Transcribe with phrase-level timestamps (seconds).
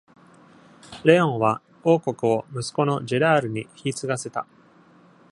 [1.03, 4.47] レオンは王国を息子のジェラールに引き継がせた。